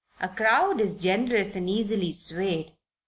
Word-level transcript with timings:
"A 0.19 0.27
crowd 0.29 0.81
is 0.81 0.97
generous 0.97 1.55
and 1.55 1.69
easily 1.69 2.11
swayed. 2.11 2.71